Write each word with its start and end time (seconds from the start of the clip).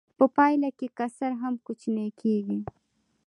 په 0.17 0.25
پایله 0.35 0.69
کې 0.77 0.87
کسر 0.97 1.31
هم 1.41 1.53
کوچنی 1.65 2.07
کېږي 2.21 2.59